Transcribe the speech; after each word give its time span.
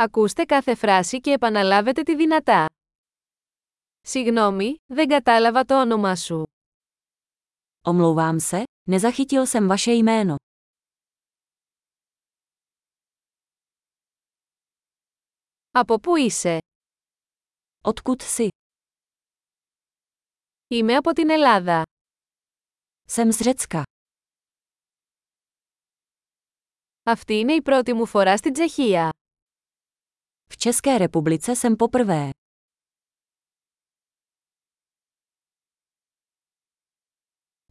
Ακούστε 0.00 0.44
κάθε 0.44 0.74
φράση 0.74 1.20
και 1.20 1.30
επαναλάβετε 1.32 2.02
τη 2.02 2.16
δυνατά. 2.16 2.66
Συγγνώμη, 4.00 4.76
δεν 4.86 5.08
κατάλαβα 5.08 5.64
το 5.64 5.80
όνομά 5.80 6.16
σου. 6.16 6.42
Omlouvám 7.82 8.36
se, 8.40 8.62
nezachytil 8.90 9.46
jsem 9.46 9.68
vaše 9.68 9.92
jméno. 9.92 10.34
Από 15.70 16.00
πού 16.00 16.16
είσαι; 16.16 16.58
Odkud 17.84 18.22
jsi? 18.22 18.48
Είμαι 20.68 20.96
από 20.96 21.12
την 21.12 21.30
Ελλάδα. 21.30 21.82
Jsem 23.10 23.32
z 23.32 23.42
Řecka. 23.42 23.82
Αυτή 27.02 27.34
είναι 27.34 27.52
η 27.52 27.62
πρώτη 27.62 27.92
μου 27.92 28.06
φορά 28.06 28.36
στην 28.36 28.52
Τσεχία. 28.52 29.10
V 30.49 30.57
České 30.57 30.97
republice 30.97 31.55
jsem 31.55 31.75
poprvé. 31.75 32.29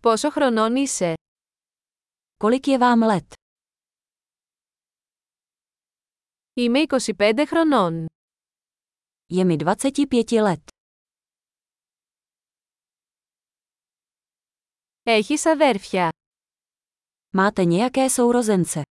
Πόσο 0.00 0.30
χρονών 0.30 0.76
είσαι? 0.76 1.14
Kolik 2.36 2.66
je 2.68 2.78
vám 2.78 3.02
let? 3.02 3.34
Είμαι 6.56 6.86
25 6.86 7.48
χρονών. 7.48 8.06
Je 9.26 9.44
mi 9.44 9.56
25 9.56 10.30
let. 10.30 10.62
Έχεις 15.02 15.46
αδέρφια. 15.46 16.08
Máte 17.34 17.64
nějaké 17.64 18.10
sourozence? 18.10 18.82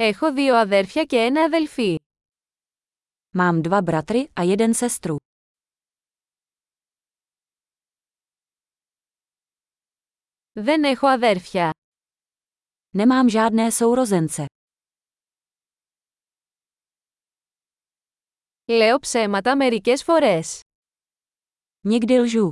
Έχω 0.00 0.32
δύο 0.32 0.56
αδέρφια 0.56 1.04
και 1.04 1.16
ένα 1.16 1.42
αδελφή. 1.42 1.98
Mám 3.38 3.60
dva 3.68 3.82
bratry 3.84 4.24
a 4.34 4.56
jeden 4.56 4.74
sestru. 4.74 5.16
Δεν 10.52 10.84
έχω 10.84 11.06
αδέρφια. 11.06 11.70
Nemám 12.96 13.28
žádné 13.28 13.68
sourozence. 13.78 14.44
Λέω 18.68 18.98
ψέματα 18.98 19.56
μερικές 19.56 20.02
φορές. 20.02 20.60
Někdy 21.88 22.20
lžu. 22.24 22.48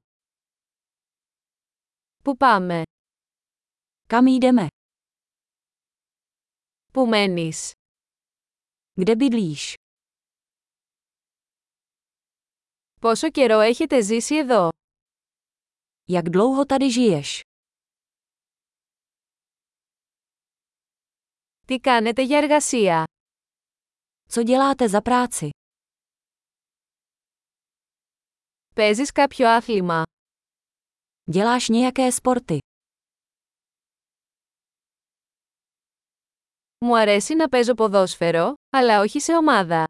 Πού 2.25 2.37
πάμε? 2.37 2.83
Kam 4.09 4.25
jdeme? 4.41 4.67
Πού 6.93 7.07
μένεις? 7.07 7.73
Kde 9.01 9.17
bydlíš? 9.17 9.75
Πόσο 13.01 13.31
καιρό 13.31 13.61
έχετε 13.61 14.01
ζήσει 14.03 14.37
εδώ? 14.37 14.69
Jak 16.09 16.29
dlouho 16.29 16.65
tady 16.65 16.91
žiješ? 16.91 17.41
Τι 21.67 21.79
κάνετε 21.81 22.23
για 22.23 22.39
εργασία? 22.39 23.05
Co 24.29 24.43
děláte 24.43 24.89
za 24.89 25.01
práci? 25.01 25.49
Παίζεις 28.75 29.11
κάποιο 29.13 29.49
άθλημα? 29.49 30.03
Děláš 31.31 31.69
nějaké 31.69 32.13
sporty? 32.13 32.59
Μου 36.79 36.99
αρέσει 36.99 37.35
να 37.35 37.49
παίζω 37.49 37.75
ποδόσφαιρο, 37.75 38.55
αλλά 38.71 39.01
όχι 39.01 39.21
σε 39.21 39.37
ομάδα. 39.37 39.89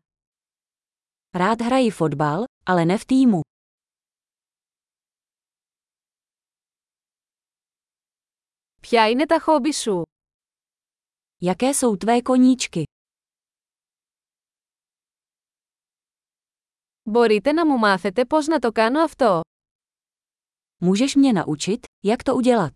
Rád 1.37 1.57
hraji 1.57 1.91
fotbal, 1.99 2.45
ale 2.67 2.85
ne 2.85 2.99
v 2.99 3.05
týmu. 3.05 3.41
Ποια 8.81 9.11
είναι 9.11 9.27
τα 9.27 9.41
χόμπι 9.41 9.73
σου? 9.73 10.03
Jaké 11.45 11.75
jsou 11.75 11.97
tvé 11.97 12.23
koníčky? 12.23 12.83
Μπορείτε 17.03 17.53
να 17.53 17.67
μου 17.67 17.79
μάθετε 17.79 18.25
πώς 18.25 18.47
να 18.47 18.59
το 18.59 18.73
κάνω 18.73 19.01
αυτό. 19.03 19.41
Můžeš 20.81 21.15
mě 21.15 21.33
naučit, 21.33 21.87
jak 22.05 22.23
to 22.23 22.35
udělat? 22.35 22.73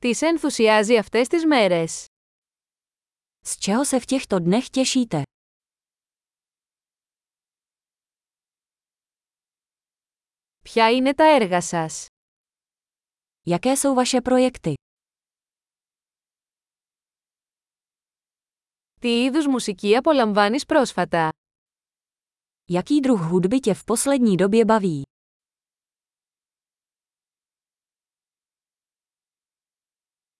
Τι 0.00 0.14
σε 0.14 0.26
ενθουσιάζει 0.26 0.96
αυτές 0.96 1.28
τις 1.28 1.46
μέρες? 1.46 2.06
Z 3.44 3.58
čeho 3.58 3.84
se 3.84 4.00
v 4.00 4.04
těchto 4.04 4.38
dnech 4.38 4.68
těšíte? 4.70 5.22
Ποια 10.64 10.90
είναι 10.90 11.14
τα 11.14 11.24
έργα 11.24 11.60
σας? 11.60 12.06
Jaké 13.46 13.76
jsou 13.76 13.94
vaše 13.94 14.20
projekty? 14.22 14.72
Τι 19.00 19.22
είδους 19.22 19.46
μουσική 19.46 19.96
απολαμβάνεις 19.96 20.64
πρόσφατα? 20.64 21.28
Jaký 22.70 23.00
druh 23.00 23.20
hudby 23.30 23.60
tě 23.60 23.74
v 23.74 23.84
poslední 23.84 24.36
době 24.36 24.64
baví? 24.64 25.02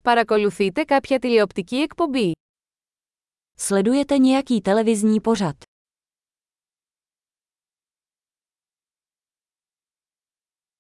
Παρακολουθείτε 0.06 0.84
κάποια 0.84 1.19
τηλεοπτική 1.19 1.76
εκπομπή. 1.76 2.32
Sledujete 3.58 4.19
nějaký 4.19 4.60
televizní 4.60 5.20
pořad? 5.20 5.56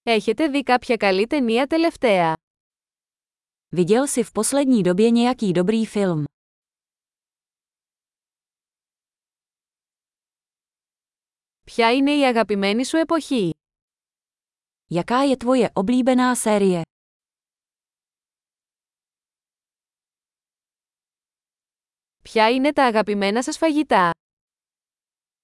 Έχετε 0.02 0.48
δει 0.48 0.62
κάποια 0.62 0.96
καλή 0.96 1.26
ταινία 1.26 1.66
τελευταία. 1.66 2.32
Viděl 3.74 4.06
jsi 4.06 4.22
v 4.22 4.32
poslední 4.32 4.82
době 4.82 5.10
nějaký 5.10 5.52
dobrý 5.52 5.86
film? 5.86 6.24
Ποια 11.64 11.92
είναι 11.92 12.12
η 12.16 12.24
αγαπημένη 12.24 12.84
σου 12.84 12.96
εποχή? 12.96 13.50
Jaká 14.90 15.22
je 15.22 15.36
tvoje 15.36 15.70
oblíbená 15.74 16.34
série? 16.34 16.82
Ποια 22.26 22.50
είναι 22.50 22.72
τα 22.72 22.84
αγαπημένα 22.84 23.42
σας 23.42 23.56
φαγητά? 23.56 24.10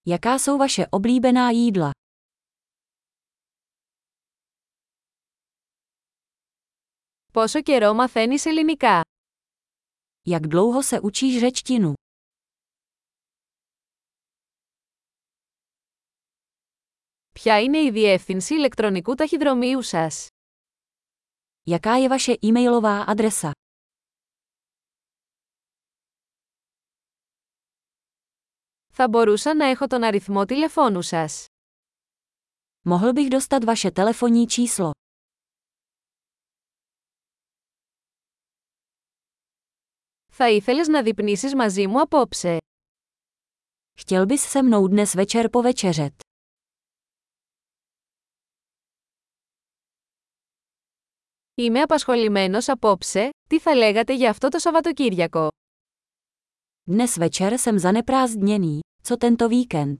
Jaká 0.08 0.38
jsou 0.38 0.56
vaše 0.56 0.86
oblíbená 0.90 1.50
jídla? 1.50 1.90
Πόσο 7.32 7.62
καιρό 7.62 7.94
μαθαίνεις 7.94 8.46
ελληνικά? 8.46 9.02
Jak 10.22 10.46
dlouho 10.46 10.82
se 10.82 11.00
učíš 11.00 11.38
řečtinu? 11.38 11.92
Ποια 17.34 17.60
είναι 17.60 17.78
η 17.78 17.90
διεύθυνση 17.90 18.54
ηλεκτρονικού 18.54 19.14
ταχυδρομείου 19.14 19.82
σας? 19.82 20.26
Jaká 21.70 21.94
je 21.96 22.08
vaše 22.08 22.34
e-mailová 22.42 23.04
adresa? 23.06 23.50
Θα 28.92 29.08
μπορούσα 29.08 29.54
να 29.54 29.64
έχω 29.64 29.86
τον 29.86 30.02
αριθμό 30.02 30.44
τηλεφώνου 30.44 31.02
σας. 31.02 31.46
Mohl 32.88 33.12
bych 33.12 33.28
dostat 33.28 33.64
vaše 33.64 33.90
telefonní 33.90 34.46
číslo. 34.46 34.90
Θα 40.30 40.50
ήθελες 40.50 40.88
να 40.88 41.02
δειπνήσεις 41.02 41.54
μαζί 41.54 41.86
μου 41.86 42.00
απόψε. 42.00 42.56
Chtěl 44.00 44.26
bys 44.26 44.42
se 44.52 44.62
mnou 44.62 44.88
dnes 44.88 45.14
večer 45.14 45.48
povečeřet. 45.50 46.16
Είμαι 51.54 51.80
απασχολημένος 51.80 52.68
απόψε, 52.68 53.30
τι 53.48 53.60
θα 53.60 53.74
λέγατε 53.74 54.14
για 54.14 54.30
αυτό 54.30 54.48
το 54.48 54.58
Σαββατοκύριακο. 54.58 55.48
Dnes 56.90 57.18
večer 57.18 57.58
jsem 57.58 57.78
zaneprázdněný, 57.78 58.80
co 59.02 59.16
tento 59.16 59.48
víkend? 59.48 59.98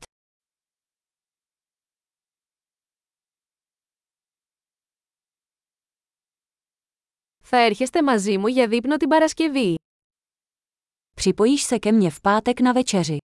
Θα 7.39 7.57
έρχεστε 7.57 8.03
μαζί 8.03 8.39
μου 8.39 8.47
για 8.47 8.69
δείπνο 8.69 8.97
την 8.97 9.09
Παρασκευή. 9.09 9.75
Připojíš 11.15 11.63
se 11.63 11.79
ke 11.79 11.93
mně 11.93 12.11
v 12.11 12.21
pátek 12.21 12.61
na 12.61 12.73
večeři. 12.73 13.17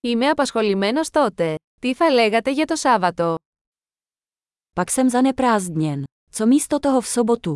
Είμαι 0.00 0.28
απασχολημένος 0.28 1.10
τότε. 1.10 1.54
Τι 1.80 1.94
θα 1.94 2.10
λέγατε 2.10 2.50
για 2.50 2.64
το 2.64 2.76
Σάββατο? 2.76 3.34
Pak 4.72 4.90
jsem 4.90 5.08
zaneprázdněn. 5.10 6.02
Co 6.30 6.46
místo 6.46 6.78
toho 6.78 7.00
v 7.00 7.06
sobotu? 7.06 7.54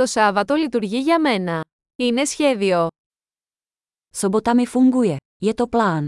Το 0.00 0.06
Σάββατο 0.06 0.54
λειτουργεί 0.54 0.98
για 1.00 1.20
μένα. 1.20 1.64
Είναι 1.96 2.24
σχέδιο. 2.24 2.88
Sobota 4.16 4.54
mi 4.54 4.66
funguje. 4.66 5.16
Je 5.44 5.54
to 5.54 5.64
plán. 5.70 6.06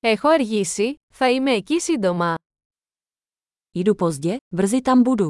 Έχω 0.00 0.28
αργήσει, 0.28 0.94
θα 1.14 1.30
είμαι 1.30 1.52
εκεί 1.52 1.80
σύντομα. 1.80 2.34
Jdu 3.74 3.94
pozdě, 3.96 4.36
brzy 4.56 4.80
tam 4.82 5.02
budu. 5.04 5.28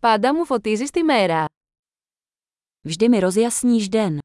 Πάντα 0.00 0.34
μου 0.34 0.44
φωτίζεις 0.44 0.90
τη 0.90 1.02
μέρα. 1.02 1.46
Vždy 2.88 3.08
mi 3.08 3.20
rozjasníš 3.20 3.88
den. 3.88 4.18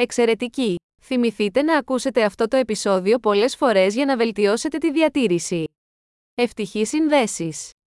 Εξαιρετική! 0.00 0.76
Θυμηθείτε 1.00 1.62
να 1.62 1.78
ακούσετε 1.78 2.24
αυτό 2.24 2.48
το 2.48 2.56
επεισόδιο 2.56 3.18
πολλές 3.18 3.56
φορές 3.56 3.94
για 3.94 4.04
να 4.04 4.16
βελτιώσετε 4.16 4.78
τη 4.78 4.92
διατήρηση. 4.92 5.64
Ευτυχείς 6.34 6.88
συνδέσεις! 6.88 7.70